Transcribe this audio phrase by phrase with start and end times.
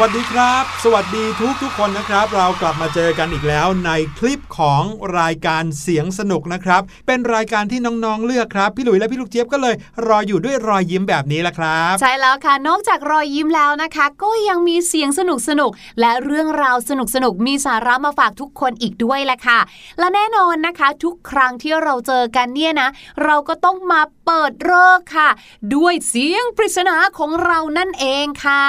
[0.00, 4.82] วัสดีครับ สวัสดีทุกทุกคนนะครับ เรากลับมาเจอกันอีกแล้วในคลิปของ
[5.18, 9.74] รายการเสียงสนุกนะครับ เป็นรายการที่น้องๆเลือกครับ พี่หลุยและพี่ลูกเจี๊ยบก็เลย
[10.06, 15.70] รออยู่ด้วยรอยยิ้มแบบนี้แหละครับ ใช่แล้วค่ะนอกจากรอยยิ้มแล้วนะคะ ก็ยังมีเสียงสนุกสนุก
[16.00, 19.58] และเรื่องราวสนุกสนุกมีสาระมาฝากทุกคนอีกด้วยแหละค่ะ
[19.98, 22.88] และแน่นอนนะคะ ทุกครั้งที่เราเจอกันเนี่ยนะ
[23.24, 25.28] เราก็ต้องมาเปิดเลิกค่ะ
[25.74, 28.64] ด้วยเสียงปริศนาของเรานั่นเองค่ะ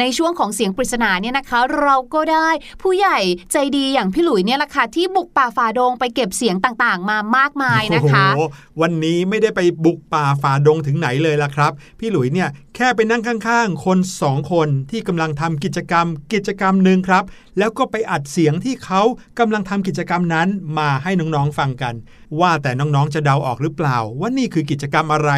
[0.00, 2.48] ในช่วงของเสียงปริศนาเนี่ยนะคะ เราก็ได้
[2.82, 3.18] ผู้ใหญ่
[3.52, 17.24] ใจดีอย่างพี่หลุยเนี่ยแหละค่ะที่บุกป่าฝ่าดงไปเก็บเสียงต่างๆ มามากมายนะคะโอ้โหวันนี้ไม่ได้ไปบุกป่าฝ่าดงถึงไหนเลยล่ะครับ พี่หลุยเนี่ยแค่ไปนั่งข้างๆ คนสองคนที่กำลังทำกิจกรรม กิจกรรมหนึ่งครับ
[17.58, 19.02] แล้วก็ไปอัดเสียงที่เขา
[19.38, 20.48] กำลังทำกิจกรรมนั้น
[20.78, 21.94] มาให้น้องๆฟังกัน
[22.40, 25.30] ว่าแต่น้องๆจะเดาออกหรือเปล่า ว่านี่คือกิจกรรมอะไร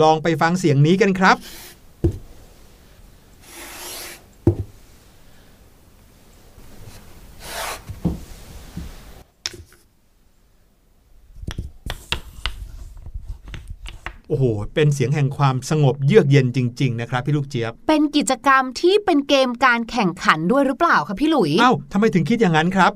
[0.00, 1.36] ลองไปฟังเสียงนี้กันครับ
[14.28, 14.44] โอ้โห
[14.74, 22.92] เป็นเสียงแห่งความสงบเยือกเย็นจริง ๆ นะครับ พี่ลูกเจี๊ยบ เป็นกิจกรรมที่เป็นเกมการแข่งขันด้วยหรือเปล่าคะพี่หลุย เอ้าทำไมถึงคิดอย่างนั้นครับ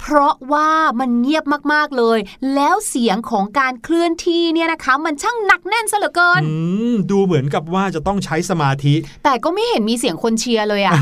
[0.00, 0.70] เพราะว่า
[1.00, 2.18] มันเงียบมากๆเลย
[2.54, 6.54] แล้วเสียงของการเคลื่อนที่เนี่ยนะคะ มันช่างหนักแน่นซะเหลือเกินอื
[6.92, 8.94] มดูเหมือนกับว่าจะต้องใช้สมาธิ
[9.24, 10.94] แต่ก็ไม่เห็นมีเสียงคนเชียร์เลยอะ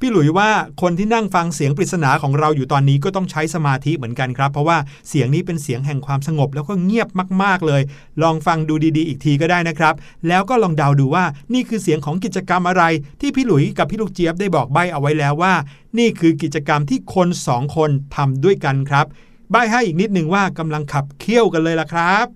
[0.00, 0.48] พี่หลุยว่า
[0.82, 4.76] คนที่นั่งฟังเสียงปริศนาของเราอยู่ตอนนี้ก็ต้องใช้สมาธิเหมือนกันครับ เพราะว่า
[5.08, 7.08] เสียงนี้เป็นเสียงแห่งความสงบแล้วก็เงียบ
[7.42, 7.82] มาก ๆเลย
[8.22, 9.94] ลองฟังดูดีๆ อีกทีก็ได้นะครับ
[10.28, 11.24] แล้วก็ลองเดาดูว่า
[11.54, 12.82] นี่คือเสียงของกิจกรรมอะไร
[13.20, 15.52] ที่พี่หลุยกับพี่ลูกเจี๊ยบได้บอกใบ้เอาไว้แล้วว่า
[15.98, 19.06] นี่คือกิจกรรมที่คนสองคนทำด้วยกันครับ
[19.50, 22.26] ใบ้ให้อีกนิดนึงว่ากำลังขับเคี่ยวกันเลยล่ะครับ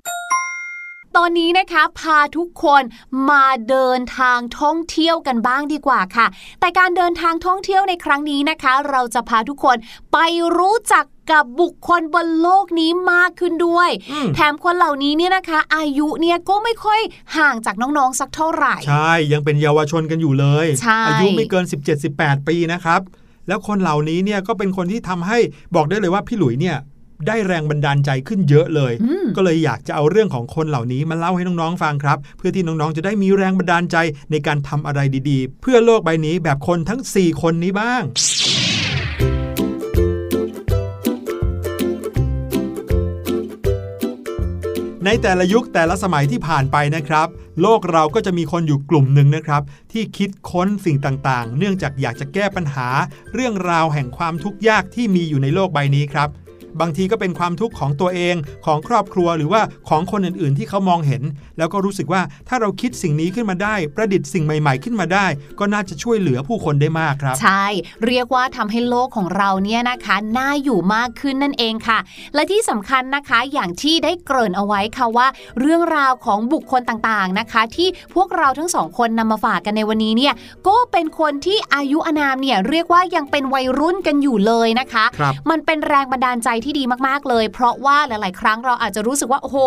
[1.17, 2.83] ตอนนี้นะคะพาทุกคน
[3.31, 6.27] มาเดินทางท่องเที่ยวกันบ้างดีกว่าค่ะ
[6.61, 9.77] แต่การเดินทางท่องเที่ยวในครั้งนี้นะคะ เราจะพาทุกคน
[10.13, 10.19] ไป
[10.59, 17.01] รู้จักกับบุคคลบนโลกนี้มากขึ้นด้วยอืมแถมคนเหล่านี้เนี่ยนะคะ อายุเนี่ยก็ไม่ค่อย
[17.37, 21.65] ห่างจากน้องๆสักเท่าไหร่ ใช่ยังเป็นเยาวชนกันอยู่เลยใช่อายุไม่เกิน
[22.07, 23.01] 17-18 ปีนะครับ
[23.49, 25.39] แล้วคนเหล่านี้เนี่ยก็เป็นคนที่ทำให้
[25.75, 26.77] บอกได้เลยว่าพี่หลุยเนี่ย
[27.27, 33.97] ได้แรงบันดาลใจขึ้นเยอะเลยอืมก็เลยอยากจะเอาเรื่องของคนเหล่านี้มาเล่าให้น้องๆฟังครับ เพื่อที่น้องๆจะได้มีแรงบันดาลใจ
[34.31, 35.01] ในการทำอะไร
[35.31, 38.03] ดีๆ เพื่อโลกใบนี้แบบคนทั้ง 4 คนนี้บ้าง
[45.07, 47.29] ในแต่ละยุคแต่ละสมัยที่ผ่านไปนะครับ
[47.61, 49.63] โลกเราก็จะมีคนอยู่กลุ่มหนึ่งนะครับ
[49.93, 52.89] ที่คิดค้นสิ่งต่างๆ เนื่องจากอยากจะแก้ปัญหา
[53.35, 56.29] เรื่องราวแห่งความทุกข์ยากที่มีอยู่ในโลกใบนี้ครับ
[56.81, 58.35] บางทีก็เป็นความทุกข์ของตัวเอง
[58.67, 61.23] ของครอบครัวหรือว่าของคนอื่นๆ ที่เขามองเห็น
[61.59, 65.27] แล้วก็รู้สึกว่าถ้าเราคิดสิ่งนี้ขึ้นมาได้ ประดิษฐ์สิ่งใหม่ๆ ขึ้นมาได้
[65.59, 67.65] ก็น่าจะช่วยเหลือผู้คนได้มากครับ ใช่
[68.07, 71.99] เรียกว่าทำให้โลกของเราเนี่ยนะคะน่าอยู่มากขึ้นนั่นเองค่ะ
[72.35, 75.27] และที่สำคัญนะคะอย่างที่ได้เกริ่นเอาไว้ค่ะว่า
[75.61, 80.35] เรื่องราวของบุคคลต่างๆนะคะ ที่พวกเราทั้งสองคนนำมาฝากกันในวันนี้เนี่ย
[80.69, 89.59] ก็เป็นคนที่อายุอานามเนี่ยเรียกว่ายังเป็นวัยรุ่นกันอยู่เลยนะคะครับมันเป็นแรงบันดาลใจที่ดีมากๆเลย เพราะว่าหลาย ๆ ครั้งเราอาจจะรู้สึกว่าโอ้โห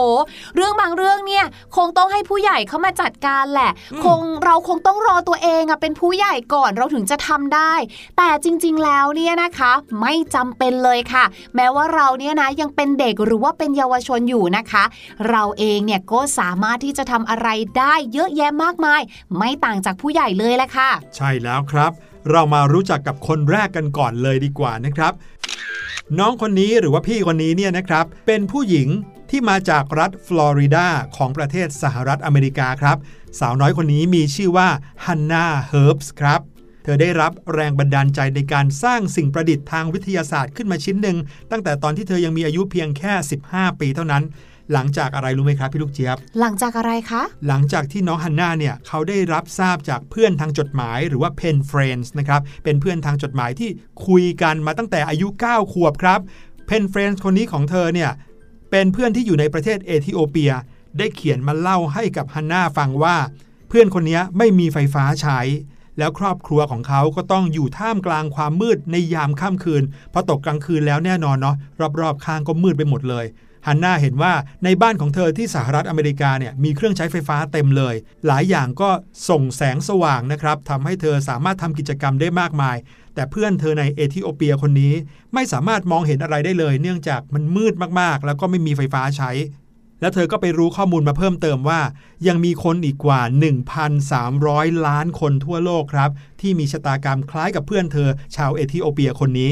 [0.55, 1.45] เรื่องบางเรื่องเนี่ย
[1.75, 7.73] คงต้องให้ผู้ใหญ่เข้ามาจัดการแหละอืมคงเราคงต้องรอตัวเองอะเป็นผู้ใหญ่ก่อนเราถึงจะทำได้
[8.17, 9.71] แต่จริง ๆ แล้วเนี่ยนะคะ
[10.01, 14.83] ไม่จำเป็นเลยค่ะ แม้ว่าเราเนี่ยนะยังเป็นเด็กหรือว่าเป็นเยาวชนอยู่นะคะ
[15.29, 19.01] เราเองเนี่ยก็สามารถที่จะทำอะไรได้เยอะแยะมากมาย
[19.37, 21.91] ไม่ต่างจากผู้ใหญ่เลยแหละค่ะ ใช่แล้วครับ
[22.31, 25.13] เรามารู้จักกับคนแรกกันก่อนเลยดีกว่านะครับ
[26.19, 28.87] น้องคนนี้หรือว่าพี่คนนี้เนี่ยนะครับ เป็นผู้หญิง
[29.29, 32.97] ที่มาจากรัฐฟลอริดาของประเทศสหรัฐอเมริกาครับ
[33.39, 34.69] สาวน้อยคนนี้มีชื่อว่า
[35.05, 36.41] ฮันนาเฮิร์บสท์ครับ
[36.83, 41.17] เธอได้รับแรงบันดาลใจในการสร้างสิ่งประดิษฐ์ทางวิทยาศาสตร์ขึ้นมาชิ้นหนึ่ง
[41.51, 43.13] ตั้งแต่ตอนที่เธอยังมีอายุเพียงแค่
[43.47, 44.23] 15 ปีเท่านั้น
[44.73, 53.69] หลังจากอะไรรู้ไหมครับพี่ลูกเจี๊ยบ หลังจากอะไรคะ หลังจากที่น้องฮันน่าเนี่ยเขาได้รับทราบจากเพื่อนทางจดหมายหรือว่า pen friends นะครับเป็นเพื่อนทางจดหมายที่
[54.07, 56.19] คุยกันมาตั้งแต่อายุ 9 ขวบครับ
[56.69, 58.11] pen friends คนนี้ของเธอเนี่ย
[58.71, 60.51] เป็นเพื่อนที่อยู่ในประเทศเอธิโอเปีย
[60.97, 63.17] ได้เขียนมาเล่าให้กับฮันน่าฟังว่า
[63.69, 65.39] เพื่อนคนนี้ไม่มีไฟฟ้าใช้
[65.99, 69.83] แล้วครอบครัวของเขาก็ต้องอยู่ท่ามกลางความมืดในยามค่ำคืน
[70.13, 71.55] พอตกกลางคืนแล้วแน่นอนเนาะ
[72.01, 73.25] รอบๆข้างก็มืดไปหมดเลย
[73.67, 74.33] ฮันน่าเห็นว่า
[74.63, 77.95] ในบ้านของเธอที่สหรัฐอเมริกาเนี่ยมีเครื่องใช้ไฟฟ้าเต็มเลย
[78.27, 78.89] หลายอย่างก็
[79.29, 82.77] ส่งแสงสว่างนะครับทำให้เธอสามารถทำกิจกรรมได้มากมาย
[83.15, 84.93] แต่เพื่อนเธอในเอธิโอเปียคนนี้
[85.33, 89.31] ไม่สามารถมองเห็นอะไรได้เลย เนื่องจากมันมืดมากๆ แล้วก็ไม่มีไฟฟ้าใช้
[90.01, 91.81] แล้วเธอก็ไปรู้ข้อมูลมาเพิ่มเติมว่า
[92.27, 93.21] ยังมีคนอีกกว่า
[94.03, 96.09] 1,300 ล้านคนทั่วโลกครับ
[96.41, 99.51] ที่มีชะตากรรมคล้ายกับเพื่อนเธอ ชาวเอธิโอเปียคนนี้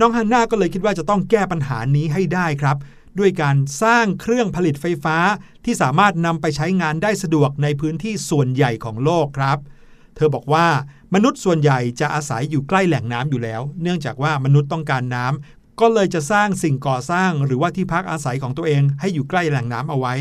[0.00, 2.76] น้องฮันนาก็เลยคิดว่าจะต้องแก้ปัญหานี้ให้ได้ครับ
[3.18, 5.16] ด้วยการสร้างเครื่องผลิตไฟฟ้า
[5.64, 9.58] ที่สามารถนำไปใช้งานได้สะดวกในพื้นที่ส่วนใหญ่ของโลกครับ
[10.16, 10.66] เธอบอกว่า
[11.14, 20.14] มนุษย์ส่วนใหญ่จะอาศัยอยู่ใกล้แหล่งน้ำอยู่แล้ว เนื่องจากว่ามนุษย์ต้องการน้ำก็เลยจะสร้างสิ่งก่อสร้างหรือว่าที่พักอาศัยของตัวเองให้อยู่ใกล้แหล่งน้ำเอาไว้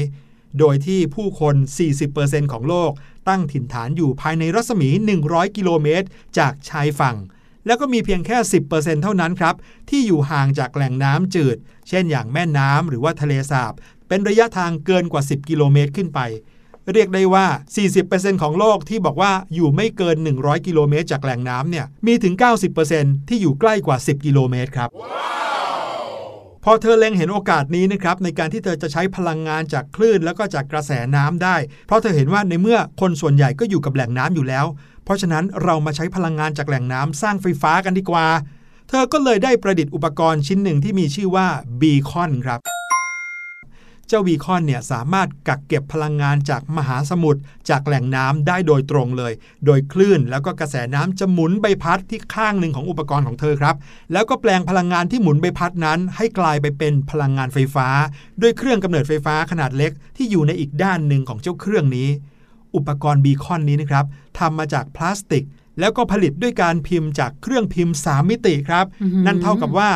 [0.59, 1.55] โดยที่ผู้คน
[2.03, 2.91] 40%ของโลก
[3.29, 4.89] ตั้งถิ่นฐานอยู่ภายในรัศมี
[5.23, 6.07] 100 กิโลเมตร
[6.37, 7.17] จากชายฝั่ง
[7.65, 8.37] แล้วก็มีเพียงแค่
[8.69, 9.55] 10%เท่านั้นครับ
[9.89, 11.57] ที่อยู่ห่างจากแหล่งน้ำจืด
[11.89, 13.73] เช่นอย่างแม่น้ำหรือว่าทะเลสาบ
[14.07, 16.19] เป็นระยะทางเกินกว่า 10 กิโลเมตรขึ้นไป
[16.93, 17.47] เรียกได้ว่า
[17.95, 22.33] 40%ของโลกที่บอกว่าอยู่ไม่เกิน 100 กิโลเมตรจากแหล่งน้ำเนี่ย มีถึง
[22.81, 24.89] 90%ที่อยู่ใกล้กว่า 10 กิโลเมตรครับ
[26.65, 31.55] พอเธอเล็งเห็นโอกาสนี้นะครับในการที่เธอจะใช้พลังงานจากคลื่นแล้วก็จากกระแสน้ำได้
[31.87, 34.65] เพราะเธอเห็นว่าในเมื่อคนส่วนใหญ่ก็อยู่กับแหล่งน้ำอยู่แล้ว
[35.03, 38.27] เพราะฉะนั้นเรามาใช้พลังงานจากแหล่งน้ำสร้างไฟฟ้ากันดีกว่า
[38.89, 41.47] เธอก็เลยได้ประดิษฐ์อุปกรณ์ชิ้นหนึ่งที่มีชื่อว่า
[41.81, 42.61] บีคอนครับ
[44.07, 49.33] เจ้าบีคอนเนี่ยสามารถกักเก็บพลังงานจากมหาสมุทรจากแหล่งน้ำได้โดยตรงเลย
[49.65, 53.75] โดยคลื่นแล้วก็กระแสน้ำจะหมุนใบพัดที่ข้างหนึ่งของอุปกรณ์ของเธอครับ
[54.11, 57.87] แล้วก็แปลงพลังงานที่หมุนใบพัดนั้น ให้กลายไปเป็นพลังงานไฟฟ้า
[58.41, 62.09] ด้วยเครื่องกำเนิดไฟฟ้าขนาดเล็กที่อยู่ในอีกด้านหนึ่งของเจ้าเครื่องนี้
[62.75, 64.05] อุปกรณ์บีคอนนี้นะครับ
[64.39, 65.45] ทำมาจากพลาสติก
[65.79, 69.89] แล้วก็ผลิตด้วยการพิมพ์จากเครื่องพิมพ์ 3 มิติครับอื้อหือนั่นเท่ากับว่า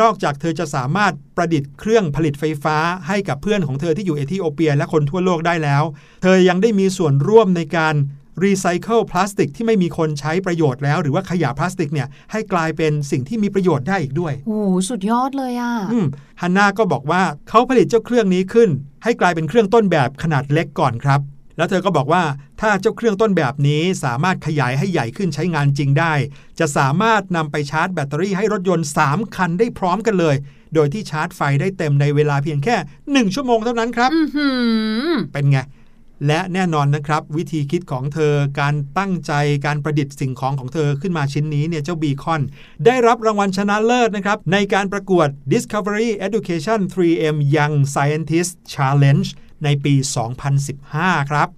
[0.00, 2.76] นอกจากเธอจะสามารถประดิษฐ์เครื่องผลิตไฟฟ้า
[3.08, 5.82] ให้กับเพื่อนของเธอที่อยู่เอธิโอเปียและคนทั่วโลกได้แล้ว
[6.22, 7.94] เธอยังได้มีส่วนร่วมในการ
[8.44, 16.06] รีไซเคิลพลาสติกที่ไม่มีคนใช้ประโยชน์แล้ว หรือว่าขยะพลาสติกเนี่ยให้กลายเป็นสิ่งที่มีประโยชน์ได้อีกด้วย โอ้โหสุดยอดเลยอะอืม
[16.40, 18.70] ฮันนาก็บอกว่าเขาผลิตเจ้าเครื่องนี้ขึ้น
[19.04, 21.20] ให้กลายเป็นเครื่องต้นแบบขนาดเล็กก่อนครับ
[21.56, 22.22] แล้วเธอก็บอกว่า
[22.60, 26.12] ถ้าเจ้าเครื่องต้นแบบนี้สามารถขยายให้ใหญ่ขึ้นใช้งานจริงได้
[26.58, 30.36] จะสามารถนำไปชาร์จแบตเตอรี่ให้รถยนต์ 3 คันได้พร้อมกันเลย
[30.74, 34.48] โดยที่ชาร์จไฟได้เต็มในเวลาเพียงแค่ 1 ชั่วโมงเท่านั้นครับอือหื
[35.08, 35.58] อเป็นไง
[36.28, 39.32] และแน่นอนนะครับ วิธีคิดของเธอการตั้งใจ
[39.66, 42.42] การประดิษฐ์สิ่งของของเธอขึ้นมาชิ้นนี้เนี่ยเจ้าบีคอน
[42.86, 49.28] ได้รับรางวัลชนะเลิศนะครับ ในการประกวด Discovery Education 3M Young Scientist Challenge
[49.64, 49.94] ในปี
[50.62, 51.48] 2015 ครับ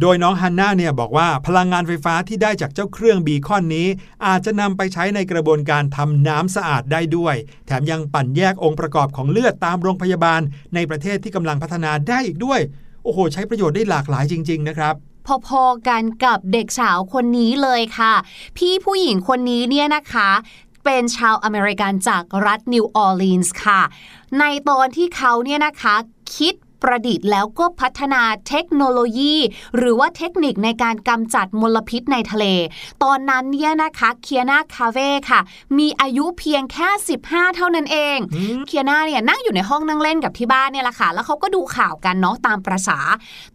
[0.00, 3.88] โดยน้องฮันน่าเนี่ยบอกว่าพลังงานไฟฟ้าที่ได้จากเจ้าเครื่องบีคอนนี้
[4.26, 7.34] อาจจะนำไปใช้ในกระบวนการทำน้ำสะอาดได้ด้วย
[7.66, 10.40] แถมยังปั่นแยกองค์ประกอบของเลือดตามโรงพยาบาล
[10.74, 12.60] ในประเทศที่กำลังพัฒนาได้อีกด้วย
[13.04, 14.94] โอ้โห ใช้ประโยชน์ได้หลากหลายจริง ๆ นะครับ
[15.46, 18.14] พอๆกันกับเด็กสาวคนนี้เลยค่ะ
[18.56, 20.30] พี่ผู้หญิงคนนี้เนี่ยนะคะ
[20.84, 23.80] เป็นชาวอเมริกันจากรัฐนิวออร์ลีนส์ค่ะ
[24.38, 25.94] ในตอนที่เขาเนี่ยนะคะ
[26.36, 29.34] คิด ประดิษฐ์แล้วก็พัฒนาเทคโนโลยี
[29.76, 32.46] หรือว่าเทคนิคในการกำจัดมลพิษในทะเล
[33.02, 35.40] ตอนนั้นเนี่ยนะคะเคียนาคาเว่ค่ะ
[35.78, 36.88] มีอายุเพียงแค่
[37.24, 38.18] 15 เท่านั้นเอง
[38.66, 42.98] เคียนาเนี่ยนั่งอยู่ในห้องนั่งเล่นกับที่บ้านเนี่ยแหละค่ะ แล้วเขาก็ดูข่าวกันเนาะตามประษา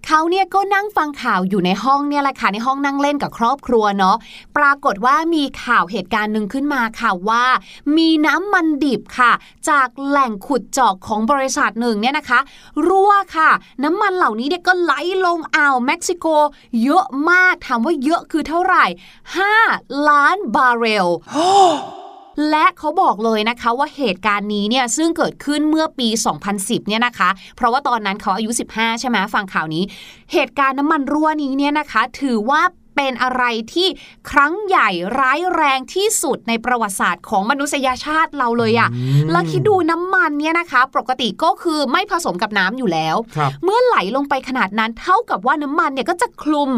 [0.06, 4.16] เขาเนี่ยก็นั่งฟังข่าวอยู่ในห้องเนี่ยแหละค่ะในห้องนั่งเล่นกับครอบครัวเนาะ
[4.58, 7.46] ปรากฏว่ามีข่าวเหตุการณ์หนึ่งขึ้นมาค่ะว่า
[7.98, 9.32] มีน้ำมันดิบค่ะ
[9.70, 12.40] จากแหล่งขุดเจาะของบริษัทหนึ่งเนี่ยนะคะ
[12.88, 13.50] รั่วค่ะ
[13.84, 14.94] น้ำมันเหล่านี้เนี่ยก็ไหล
[15.26, 16.26] ลงอ่าวเม็กซิโก
[16.84, 18.86] เยอะมากถามว่าเยอะคือเท่าไหร่
[19.46, 21.08] 5 ล้านบาร์เรล
[22.50, 26.08] และเขาบอกเลยนะคะว่าเหตุการณ์นี้เนี่ยซึ่งเกิดขึ้นเมื่อปี
[26.48, 29.84] 2010 เนี่ยนะคะ เพราะว่าตอนนั้นเขาอายุ 15 ใช่ไหมฟังข่าวนี้
[30.34, 32.62] เหตุการณ์น้ำมันรั่วนี้เนี่ยนะคะ ถือว่า
[32.96, 33.43] เป็นอะไร
[33.74, 33.88] ที่
[34.31, 46.72] ครั้งใหญ่ร้ายแรงที่สุดในประวัติศาสตร์ของมนุษยชาติเราเลยอะ่ะอืมแล้วคิดดูน้ำมันเนี่ยนะคะ ปกติก็คือไม่ผสมกับน้ำอยู่แล้วครับเมื่อไหลลงไปขนาดนั้นเท่ากับว่าน้ำมันเนี่ยก็จะคลุม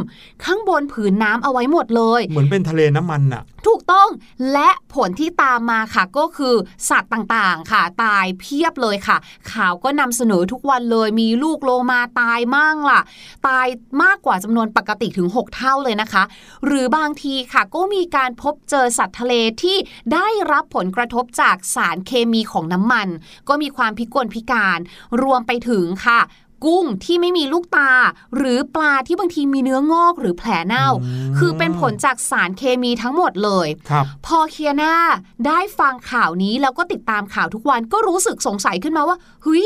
[0.45, 4.09] ข้างบนผืนน้ำเอาไว้หมดเลย เหมือนเป็นทะเลน้ำมันน่ะถูกต้อง
[4.53, 6.55] และผลที่ตามมาค่ะก็คือ
[6.89, 9.17] สัตว์ต่างๆค่ะ ตายเพียบเลยค่ะ
[9.51, 13.01] ข่าวก็นำเสนอทุกวันเลย มีลูกโลมาตายมั่งล่ะ
[13.47, 13.67] ตาย
[14.03, 16.23] มากกว่าจำนวนปกติถึง 6 เท่าเลยนะคะ
[16.65, 19.77] หรือบางทีค่ะก็มีการพบเจอสัตว์ทะเลที่
[20.13, 23.07] ได้รับผลกระทบจากสารเคมีของน้ำมัน
[23.47, 24.79] ก็มีความพิกลพิการ
[25.21, 26.21] รวมไปถึงค่ะ
[26.65, 27.91] กุ้งที่ไม่มีลูกตา
[28.35, 34.93] หรือปลาที่บางทีมีเนื้องอกหรือแผลเน่าอืมคือเป็นผลจากสารเคมีทั้งหมดเลยครับพอเคียนา
[35.47, 39.65] ได้ฟังข่าวนี้แล้วก็ติดตามข่าวทุกวันก็รู้สึกสงสัยขึ้นมาว่าเฮ้ย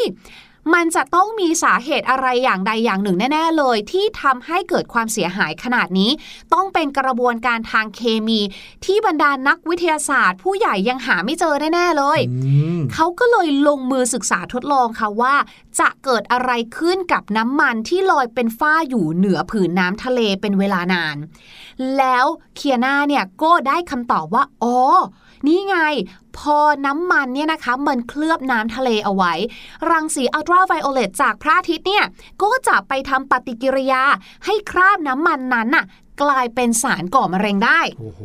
[0.73, 6.11] มันจะต้องมีสาเหตุอะไรอย่างใดอย่างหนึ่งแน่ ๆ เลย ที่ทำให้เกิดความเสียหายขนาดนี้
[6.53, 8.39] ต้องเป็นกระบวนการทางเคมี
[8.85, 15.35] ที่บรรดานักวิทยาศาสตร์ ผู้ใหญ่ยังหาไม่เจอแน่ ๆ เลยอืมเขาก็เลยลงมือศึกษาทดลองค่ะว่า
[15.79, 21.17] จะเกิดอะไรขึ้นกับน้ำมันที่ลอยเป็นฝ้าอยู่เหนือผืนน้ำทะเลเป็นเวลานาน
[21.97, 24.77] แล้วเคียนาเนี่ยก็ได้คำตอบว่าอ๋อ
[25.47, 25.77] นี่ไง
[26.37, 29.33] พอน้ำมันเนี่ยนะคะ มันเคลือบน้ำทะเลเอาไว้
[29.89, 32.05] รังสีอัลตราไวโอเลตจากพระอาทิตย์เนี่ย
[32.41, 34.03] ก็จะไปทำปฏิกิริยา
[34.45, 35.85] ให้คราบน้ำมันนั้นน่ะ
[36.21, 38.19] กลายเป็นสารก่อมะเร็งได้โอ้โห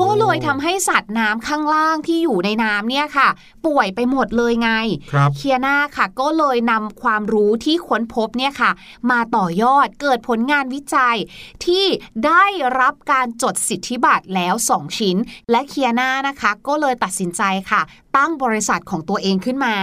[0.00, 3.28] ก็เลยทำให้สัตว์น้ำข้างล่างที่อยู่ในน้ำเนี่ยค่ะ
[3.66, 4.70] ป่วยไปหมดเลยไง
[5.12, 8.70] ครับเคียนาค่ะ ก็เลยนำความรู้ที่ค้นพบเนี่ยค่ะ
[9.10, 11.16] มาต่อยอดเกิดผลงานวิจัย
[11.64, 11.84] ที่
[12.26, 12.44] ได้
[12.80, 15.16] รับการจดสิทธิบัตรแล้ว 2 ชิ้น
[15.50, 17.82] และเคียนานะคะ ก็เลยตัดสินใจค่ะ
[18.16, 19.74] ตั้งบริษัทของตัวเองขึ้นมา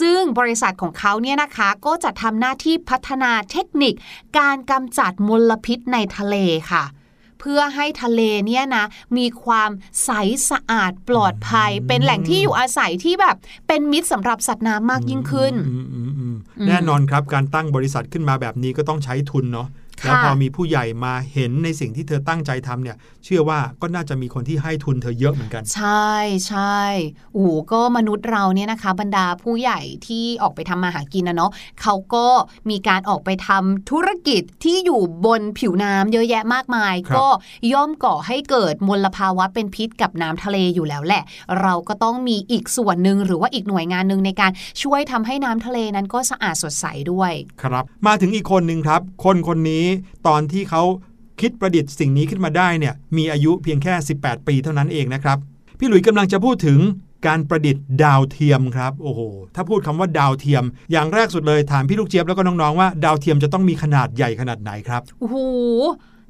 [0.00, 3.94] ซึ่งบริษัทของเขาเนี่ยนะคะก็จะทำหน้าที่พัฒนาเทคนิค
[4.38, 6.36] การกำจัดมลพิษในทะเล
[6.72, 6.84] ค่ะ
[7.40, 8.84] เพื่อให้ทะเลเนี่ยนะ
[9.16, 9.70] มีความ
[10.04, 10.10] ใส
[10.50, 13.36] สะอาดปลอดภัย เป็นแหล่งที่อยู่อาศัยที่แบบ
[13.68, 15.54] เป็นมิตรสำหรับสัตว์น้ำมากยิ่งขึ้น
[16.68, 19.68] แน่นอนครับการตั้งบริษัทขึ้นมาแบบนี้ก็ต้องใช้ทุนเนาะ
[20.04, 26.12] แล้วพอมีผู้ใหญ่มาเห็นในสิ่งที่เธอตั้งใจทำเนี่ย เชื่อว่าก็น่าจะมีคนที่ให้ทุนเธอเยอะเหมือนกัน ใช่
[26.48, 26.80] ใช่
[27.32, 32.26] โอ้โหก็มนุษย์เราเนี่ยนะคะ บรรดาผู้ใหญ่ที่ออกไปทำมาหากินนะเนาะเขาก็
[32.70, 37.26] มีการออกไปทำธุรกิจที่อยู่บนผิวน้ำเยอะแยะมากมาย ครับ ก็
[37.72, 41.22] ย่อมก่อให้เกิดมลภาวะเป็นพิษกับน้ำทะเลอยู่แล้วแหละ
[41.60, 47.32] เราก็ต้องมีอีกส่วนหนึ่งหรือว่าอีกหน่วยงานหนึ่งในการช่วยทำให้น้ำทะเลนั้นก็สะอาดสดใสด้วย
[47.62, 49.84] ครับ มาถึงอีกคนหนึ่งครับ คนคนนี้
[50.26, 50.82] ตอนที่เขา
[51.40, 55.38] คิดประดิษฐ์สิ่งนี้ขึ้นมาได้เนี่ยมีอายุเพียงแค่ 18 ปีเท่านั้นเองนะครับ
[55.78, 56.78] พี่หลุยส์กำลังจะพูดถึง
[57.26, 59.20] การประดิษฐ์ดาวเทียมครับโอ้โห
[59.54, 65.36] ถ้าพูดคำว่าดาวเทียม อย่างแรกสุดเลยถามพี่ลูกเจี๊ยบแล้วก็น้องๆว่าดาวเทียมจะต้องมีขนาดใหญ่ขนาดไหนครับโอ้โห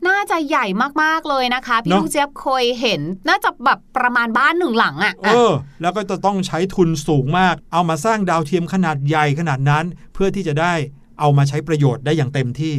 [0.08, 0.66] น่าจะใหญ่
[1.02, 5.52] มากๆเลยนะคะ พี่เนอะลูกเจี๊ยบเคยเห็น น่าจะแบบประมาณบ้านหนึ่งหลังอะเออ
[5.82, 10.74] แล้วก็จะต้องใช้ทุนสูงมาก เอามาสร้างดาวเทียมขนาดใหญ่ขนาดนั้น เพื่อที่จะได้
[11.20, 12.76] เอามาใช้ประโยชน์ได้อย่างเต็มที่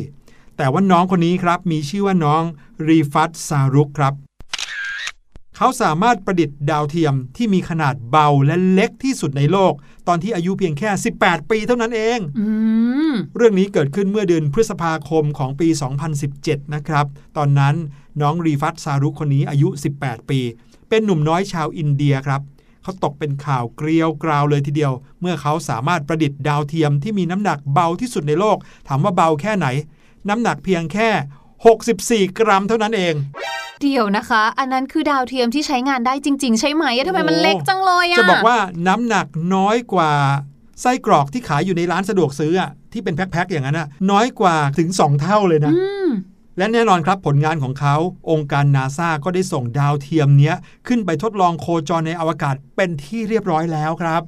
[0.57, 2.41] แต่ว่าน้องคนนี้ครับมีชื่อว่าน้อง
[2.87, 4.13] รีฟัตชารุกครับ
[5.57, 9.73] เขาสามารถประดิษฐ์ดาวเทียมที่มีขนาดเบาและเล็กที่สุดในโลก
[10.07, 10.89] ตอนที่อายุเพียงแค่
[11.21, 12.45] 18 ปีเท่านั้นเองอื
[13.11, 15.67] มเรื่องนี้เกิดขึ้นเมื่อเดือนพฤษภาคมของปี
[16.21, 17.05] 2017 นะครับ
[17.37, 17.75] ตอนนั้น
[18.21, 20.39] น้องรีฟัตชารุกคนนี้อายุ 18 ปี
[20.89, 22.41] เป็นหนุ่มน้อยชาวอินเดียครับ
[22.83, 29.67] เขาตกเป็นข่าวเกลียวกราวเลยทีเดียว เมื่อเขาสามารถประดิษฐ์ดาวเทียมที่มีน้ำหนักเบาที่สุดในโลก ถามว่าเบาแค่ไหน
[30.29, 31.09] น้ำหนักเพียงแค่
[32.29, 33.15] 64 กรัมเท่านั้นเอง
[33.81, 38.57] เดี๋ยวนะคะ อันนั้นคือดาวเทียมที่ใช้งานได้จริง ๆ ใช่ไหมอะทำไมมันเล็กจังเลยอะจะบอกว่า
[38.87, 40.11] น้ำหนักน้อยกว่า
[40.81, 46.09] ไส้กรอกที่ขายอยู่ในร้านสะดวกซื้ออะที่เป็นแพ็คๆอย่างนั้นอะน้อยกว่าถึง 2 เท่าเลยนะ อืม
[46.57, 47.95] และแน่นอนครับผลงานของเขา
[48.31, 50.55] องค์การนาซาก็ได้ส่งดาวเทียมเนี้ย
[50.87, 54.21] ขึ้นไปทดลองโคจรในอวกาศเป็นที่เรียบร้อยแล้วครับ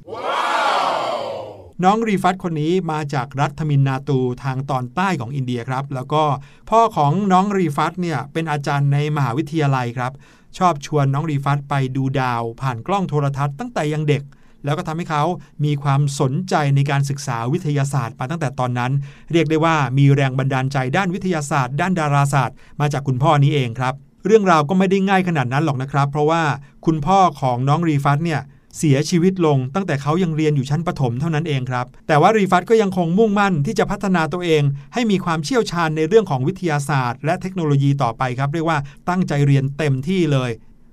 [1.84, 6.22] น้องรีฟัตคนนี้มาจากรัฐทมินนาตูทางตอนใต้ของอินเดียครับ แล้วก็
[6.70, 10.12] พ่อของน้องรีฟัตเนี่ยเป็นอาจารย์ในมหาวิทยาลัยครับ
[10.58, 14.22] ชอบชวนน้องรีฟัตไปดูดาว ผ่านกล้องโทรทัศน์ตั้งแต่ยังเด็ก
[14.64, 15.22] แล้วก็ทำให้เขา
[15.64, 18.92] มีความสนใจในการศึกษาวิทยาศาสตร์มาตั้งแต่ตอนนั้น
[19.32, 23.94] เรียกได้ว่ามีแรงบันดาลใจด้านวิทยาศาสตร์ ด้านดาราศาสตร์ มาจากคุณพ่อนี้เองครับ
[24.26, 26.42] เรื่องราวก็ไม่ได้ง่ายขนาดนั้นหรอกนะครับ เพราะว่า
[26.86, 28.40] คุณพ่อของน้องรีฟัตเนี่ย
[28.76, 34.62] เสียชีวิตลงตั้งแต่เขายังเรียนอยู่ชั้นประถมเท่านั้นเองครับ แต่ว่ารีฟัตก็ยังคงมุ่งมั่นที่จะพัฒนาตัวเอง
[34.94, 38.78] ให้มีความเชี่ยวชาญในเรื่องของวิทยาศาสตร์ และเทคโนโลยีต่อไปครับเรียกว่า
[39.08, 40.50] ตั้งใจเรียนเต็มที่เลย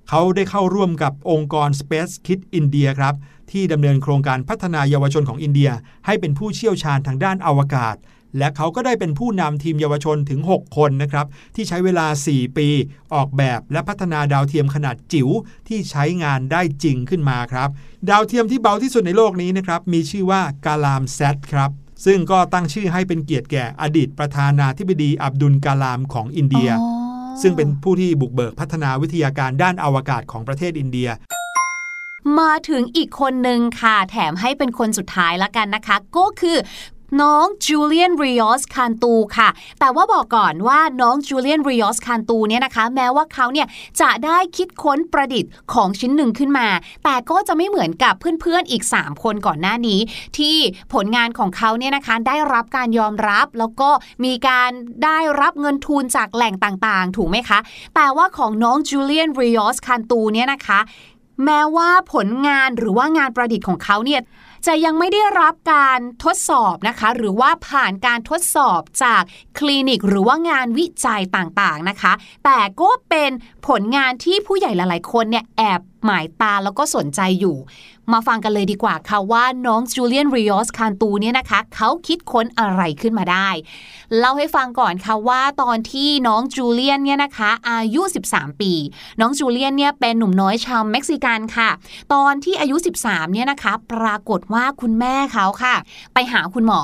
[0.10, 3.16] เขาได้เข้าร่วมกับองค์กร Space Kid India ครับ
[3.52, 5.72] ที่ดำเนินโครงการพัฒนาเยาวชนของอินเดีย
[6.06, 7.96] ให้เป็นผู้เชี่ยวชาญทางด้านอวกาศ
[8.38, 12.68] และเขาก็ได้เป็นผู้นำทีมเยาวชนถึง 6 คนนะครับที่ใช้เวลา 4 ปี
[13.14, 15.30] ออกแบบและพัฒนาดาวเทียมขนาดจิ๋ว
[15.68, 17.70] ที่ใช้งานได้จริงขึ้นมาครับ
[18.10, 21.72] ดาวเทียมที่เบาที่สุดในโลกนี้นะครับมีชื่อว่ากาลามแซดครับ
[22.06, 26.92] ซึ่งก็ตั้งชื่อให้เป็นเกียรติแก่อดีตประธานาธิบดีอับดุลกาลามของอินเดียอ๋อ
[27.42, 31.10] ซึ่งเป็นผู้ที่บุกเบิกพัฒนาวิทยาการด้านอวกาศของประเทศอินเดีย
[32.40, 36.58] มาถึงอีกคนหนึ่งค่ะ แถมให้เป็นคนสุดท้ายละกันนะคะ ก็คือ
[37.22, 43.68] น้องจูเลียนริออสคานตูค่ะ แต่ว่าบอกก่อนว่าน้องจูเลียนริออสคานตูเนี่ยนะคะ แม้ว่าเขาเนี่ย
[44.02, 46.68] จะได้คิดค้นประดิษฐ์ของชิ้นหนึ่งขึ้นมา
[47.04, 50.00] แต่ก็จะไม่เหมือนกับเพื่อนๆอีก 3 คนก่อนหน้านี้
[50.38, 50.56] ที่
[50.94, 53.90] ผลงานของเขาเนี่ยนะคะได้รับการยอมรับแล้วก็
[54.26, 54.72] มีการ
[55.06, 57.60] ได้รับเงินทุนจากแหล่งต่างๆ ถูกไหมคะ
[57.96, 60.80] แต่ว่าของน้องจูเลียนริออสคานตูเนี่ยนะคะ
[61.46, 64.22] แม้ว่าผลงานหรือว่างานประดิษฐ์ของเขาเนี่ย
[64.68, 69.22] จะยังไม่ได้รับการทดสอบนะคะ หรือว่าผ่านการทดสอบจาก
[69.58, 72.14] คลินิกหรือว่างานวิจัยต่างๆนะคะ
[72.46, 73.32] แต่ก็เป็น
[73.68, 77.58] ผลงานที่ผู้ใหญ่หลายๆคนเนี่ยแอบ หมายตาแล้วก็สนใจอยู่
[78.14, 83.50] มาฟังกันเลยดีกว่าค่ะว่าน้องจูเลียนริออสคานตูเนี่ยนะคะเขาคิดค้นอะไรขึ้นมาได้
[84.18, 88.74] เล่าให้ฟังก่อนค่ะว่าตอนที่น้องจูเลียนเนี่ยนะคะ อายุ 13 ปี
[89.20, 91.70] น้องจูเลียนเนี่ยเป็นหนุ่มน้อยชาวเม็กซิกันค่ะ
[92.14, 95.76] ตอนที่อายุ 13เนี่ยนะคะ ปรากฏว่าคุณแม่เขาค่ะ
[96.14, 96.82] ไปหาคุณหมอ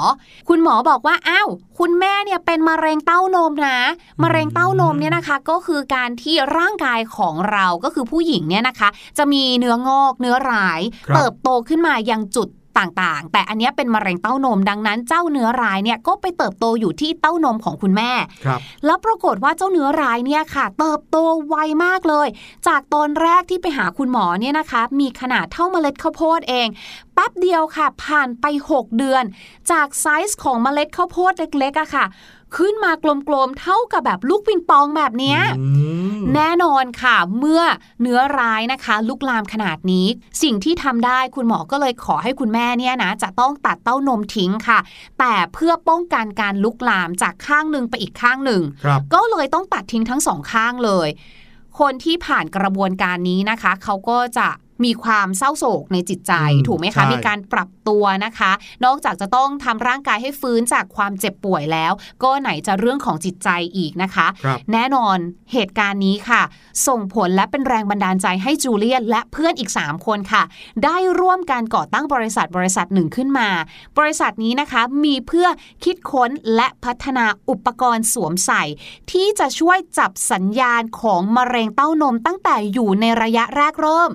[0.49, 3.79] คุณหมอบอกว่าอ้าวคุณแม่เนี่ยเป็นมะเร็งเต้านมนะ
[4.23, 18.11] มะเร็งเต้านมเนี่ยนะคะก็คือการที่ร่างกายของเราก็คือผู้หญิงเนี่ยนะคะจะมีเนื้องอกเนื้อร้ายครับเติบโตขึ้นมายังจุดต่างๆ แต่อันเนี้ยเป็นมะเร็งเต้านมดังนั้น เจ้าเนื้อร้ายเนี่ยก็ไปเติบโตอยู่ที่เต้านมของคุณแม่
[18.45, 22.27] ครับแล้วปรากฏว่าเจ้าเนื้อร้ายเนี่ยค่ะ เติบโตไวมากเลย
[22.67, 26.67] จากตอนแรกที่ไปหาคุณหมอเนี่ยนะคะ มีขนาดเท่าเมล็ดข้าวโพดเอง
[27.13, 29.23] แป๊บเดียวค่ะ ผ่านไป 6 เดือน
[29.71, 32.05] จากไซส์ของเมล็ดข้าวโพดเล็กๆอะค่ะ
[32.57, 32.91] ขึ้นมา
[33.27, 35.67] กลมๆเท่ากับแบบลูกปิงปองแบบเนี้ยอื
[36.19, 37.61] มแน่นอนค่ะ เมื่อ
[38.01, 40.07] เนื้อร้ายนะคะ ลุกลามขนาดนี้
[40.43, 44.79] สิ่งที่ทำได้คุณหมอก็เลยขอให้คุณแม่เนี่ยนะ จะต้องตัดเต้านมทิ้งค่ะ
[45.19, 51.07] แต่เพื่อป้องกันการลุกลามจากข้างหนึ่งไปอีกข้างหนึ่งครับก็เลยต้องตัดทิ้งทั้งสองข้างเลย
[51.79, 54.47] คนที่ผ่านกระบวนการนี้นะคะ เขาก็จะ
[54.83, 58.51] มีความเศร้าโศกในจิตใจอืมถูกไหมใช่คะ มีการปรับตัวนะคะ
[58.85, 61.91] นอกจากจะต้องทำร่างกายให้ฟื้นจากความเจ็บป่วยแล้ว
[62.23, 65.17] ก็ไหนจะเรื่องของจิตใจอีกนะคะครับแน่นอน
[65.53, 66.41] เหตุการณ์นี้ค่ะ
[66.87, 70.43] ส่งผลและเป็นแรงบันดาลใจให้จูเลียนและเพื่อนอีก 3 คนค่ะ
[70.83, 73.49] ได้ร่วมการก่อตั้งบริษัทบริษัทหนึ่งขึ้นมา
[73.97, 75.47] บริษัทนี้นะคะมีเพื่อ
[75.83, 78.63] คิดค้นและพัฒนาอุปกรณ์สวมใส่
[79.11, 84.11] ที่จะช่วยจับสัญญาณของมะเร็งเต้านมตั้งแต่อยู่ในระยะแรกเริ่ม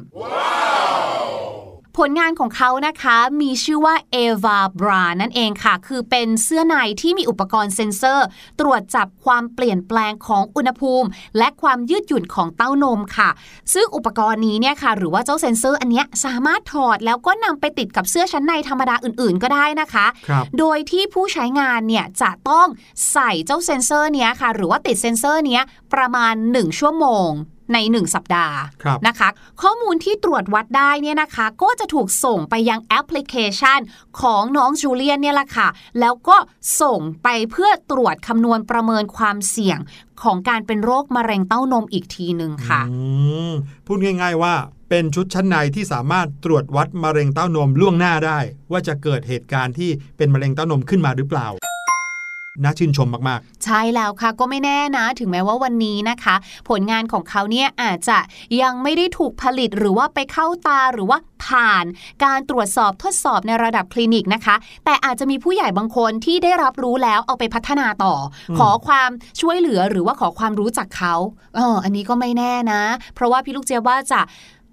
[1.99, 8.27] ผลงานของเขานะคะมีชื่อว่า Eva Bra นั่นเองค่ะ คือเป็นเสื้อในที่มีอุปกรณ์เซ็นเซอร์
[8.61, 13.31] ตรวจจับความเปลี่ยนแปลงของอุณหภูมิ และความยืดหยุ่นของเต้านมค่ะ
[13.75, 22.67] ซึ่งอุปกรณ์นี้เนี่ยค่ะ หรือว่าเจ้าเซ็นเซอร์อันเนี้ยสามารถถอดแล้วก็นำไปติดกับเสื้อชั้นในธรรมดาอื่นๆ ก็ได้นะคะ โดยที่ผู้ใช้งานเนี่ยจะต้อง
[23.13, 25.63] ใส่เจ้าเซ็นเซอร์เนี้ยค่ะ หรือว่าติดเซ็นเซอร์เนี้ย
[25.95, 27.31] ประมาณ 1 ชั่วโมง
[27.73, 29.29] ใน 1 สัปดาห์ครับนะคะ
[29.63, 33.81] ข้อมูลที่ตรวจวัดได้เนี่ยนะคะ ก็จะถูกส่งไปยังแอปพลิเคชัน
[34.21, 35.69] ของน้องจูเลียนเนี่ยแหละค่ะ
[36.01, 36.37] แล้วก็
[36.81, 39.79] ส่งไปเพื่อตรวจคำนวณประเมินความเสี่ยง
[40.23, 42.99] ของการเป็นโรคมะเร็งเต้านมอีกทีหนึ่งค่ะอื
[43.51, 43.53] ม
[43.87, 44.55] พูดง่าย ๆว่า
[44.91, 48.39] เป็นชุดชั้นในที่สามารถตรวจวัดมะเร็งเต้านมล่วงหน้าได้
[48.71, 51.49] ว่าจะเกิดเหตุการณ์ที่เป็นมะเร็งเต้านมขึ้นมาหรือเปล่า
[52.63, 56.35] น่าชื่นชมมากใช่แล้วค่ะก็ไม่แน่นะ ถึงแม้ว่าวันนี้นะคะ
[56.69, 58.19] ผลงานของเขาเนี่ยอาจจะ
[58.63, 61.85] ยังไม่ได้ถูกผลิตหรือว่าไปเข้าตาหรือว่าผ่าน
[62.25, 68.15] การตรวจสอบทดสอบในระดับคลินิกนะคะ แต่อาจจะมีผู้ใหญ่บางคนที่ได้รับรู้แล้วเอาไปพัฒนาต่อ
[68.51, 71.15] อมขอความช่วยเหลือหรือว่าขอความรู้จากเขา
[71.57, 72.83] เอออันนี้ก็ไม่แน่นะ
[73.15, 74.21] เพราะว่าพี่ลูกเจี๊ยบว่าจะ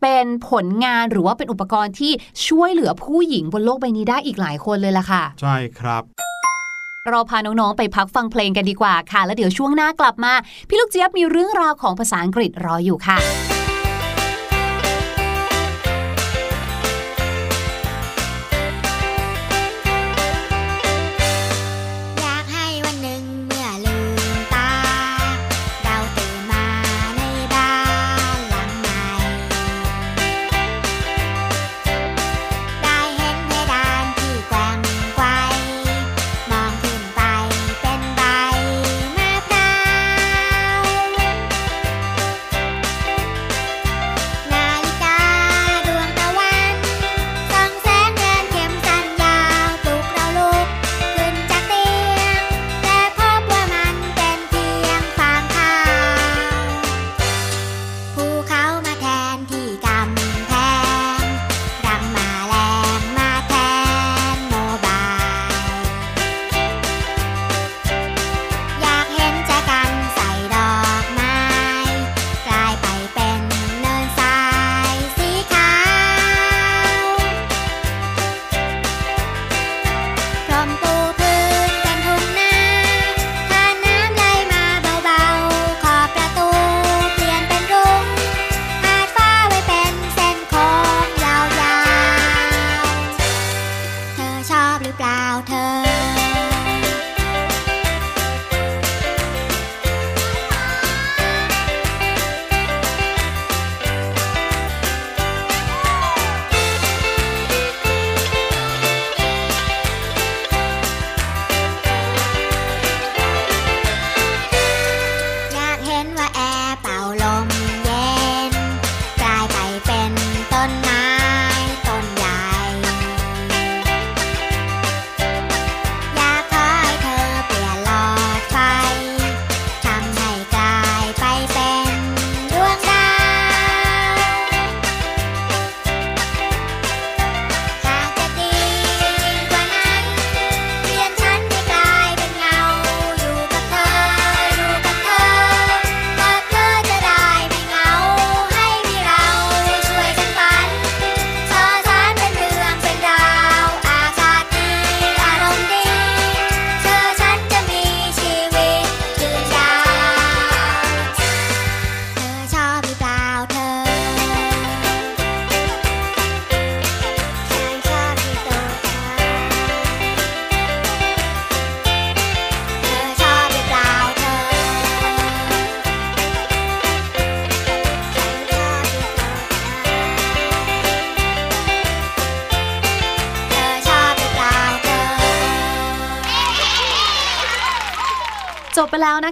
[0.02, 2.12] เป็นผลงานหรือว่าเป็นอุปกรณ์ที่
[2.48, 6.04] ช่วยเหลือผู้หญิงบนโลกใบนี้ได้อีกหลายคนเลยล่ะค่ะๆใช่ครับ
[7.12, 10.34] เราพาน้อง ๆ ไปพักฟังเพลงกันดีกว่าค่ะ แล้วเดี๋ยวช่วงหน้ากลับมา
[10.68, 13.53] พี่ลูกเจี๊ยบมีเรื่องราวของภาษาอังกฤษรออยู่ค่ะ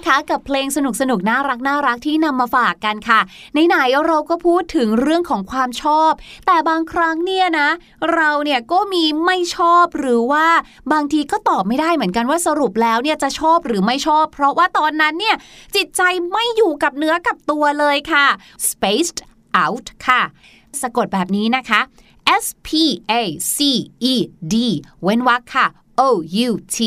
[0.01, 3.19] นะคะ กับเพลงสนุกสนุกน่ารักน่ารักที่นำมาฝากกันค่ะ
[3.67, 6.11] ไหนๆเราก็พูดถึงเรื่องของความชอบ
[6.45, 7.69] แต่บางครั้งเนี่ยนะ
[8.13, 10.47] เราเนี่ยก็มีไม่ชอบหรือว่า
[10.93, 15.35] บางทีก็ตอบไม่ได้เหมือนกันว่าสรุปแล้วเนี่ยจะชอบหรือไม่ชอบ เพราะว่าตอนนั้นเนี่ย
[15.75, 18.25] จิตใจไม่อยู่กับเนื้อกับตัวเลยค่ะ
[18.69, 19.19] spaced
[19.63, 20.21] out ค่ะ
[20.81, 21.79] สะกดแบบนี้นะคะ
[22.43, 22.69] S P
[23.11, 23.13] A
[23.55, 23.57] C
[24.13, 24.15] E
[24.53, 24.55] D
[25.03, 25.67] เว้นวรรคค่ะ
[25.99, 26.01] O
[26.47, 26.77] U T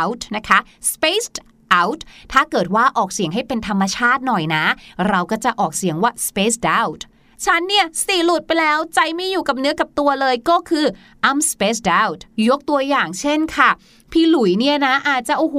[0.00, 0.58] out นะคะ
[0.90, 1.36] spaced
[1.80, 2.00] out
[2.32, 4.64] ถ้าเกิดว่าออกเสียงให้เป็นธรรมชาติหน่อยนะ
[5.08, 7.02] เราก็จะออกเสียงว่า spaced out
[7.46, 10.86] ฉันเนี่ยสติหลุดไปแล้วใจไม่อยู่กับเนื้อกับตัวเลยก็คือ
[11.28, 13.70] I'm spaced out ยกตัวอย่างเช่นค่ะ
[14.12, 15.56] พี่หลุยเนี่ยนะอาจจะโอ้โห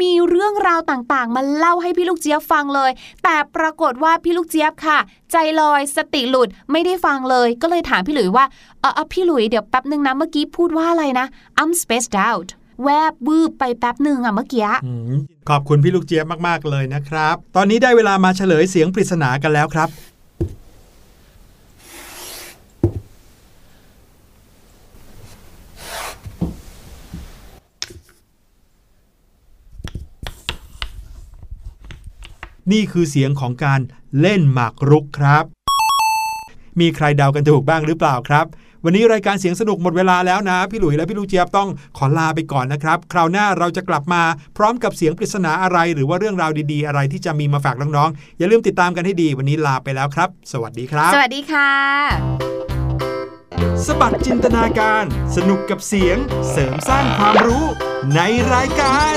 [0.00, 2.90] มีเรื่องราวต่างๆ มาเล่าให้พี่ลูกเจี๊ยบฟังเลย
[3.22, 4.98] แต่ปรากฏว่าพี่ลูกเจี๊ยบค่ะ
[5.32, 8.44] ใจลอยสติหลุดไม่ได้ฟังเลย ก็เลยถามพี่หลุยว่า
[8.80, 11.26] เออเออพี่หลุยเดี๋ยวแป๊บนึงนะเมื่อกี้พูดว่าอะไรนะ
[11.60, 12.48] I'm spaced out
[12.84, 14.66] แวบวืบไปแป๊บหนึ่งอะเมื่อกี้
[15.48, 19.88] ขอบคุณพี่ลูกเจี๊ยบมาก ๆ เลยนะครับ ตอนนี้ได้เวลามาเฉลยเสียงปริศนากันแล้วครับ
[32.72, 33.80] นี่คือเสียงของการ
[34.20, 35.44] เล่นหมากรุกครับ
[36.80, 38.46] มีใครเดากันถูกบ้างหรือเปล่าครับ
[38.84, 44.22] วันนี้รายการเสียงสนุกหมดเวลาแล้วนะ พี่หลุยและพี่ลูกเจี๊ยบต้องขอลาไปก่อนนะครับ คราวหน้าเราจะกลับมา
[44.56, 51.70] พร้อมกับเสียงปริศนาอะไร หรือว่าเรื่องราวดีๆ อะไรที่จะมีมาฝากน้องๆ อย่าลืมติดตามกันให้ดี วันนี้ลาไปแล้วครับ สวัสดีครับ สวัสดีค่ะ
[53.86, 55.04] สบัดจินตนาการ
[55.36, 56.16] สนุกกับเสียง
[56.50, 57.64] เสริมสร้างความรู้
[58.14, 58.20] ใน
[58.54, 59.16] รายการ